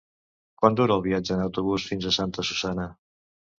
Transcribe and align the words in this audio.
Quant 0.61 0.77
dura 0.79 0.95
el 0.95 1.03
viatge 1.09 1.35
en 1.37 1.45
autobús 1.45 1.87
fins 1.93 2.09
a 2.09 2.17
Santa 2.19 2.49
Susanna? 2.53 2.91